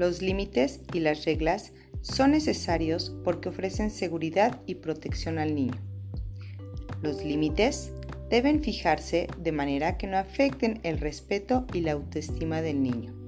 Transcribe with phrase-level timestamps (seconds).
[0.00, 5.74] Los límites y las reglas son necesarios porque ofrecen seguridad y protección al niño.
[7.02, 7.92] Los límites
[8.30, 13.19] deben fijarse de manera que no afecten el respeto y la autoestima del niño.